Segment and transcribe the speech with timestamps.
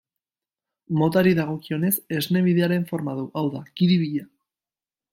[1.01, 4.29] Motari dagokionez, Esne Bidearen forma du, hau da, kiribila.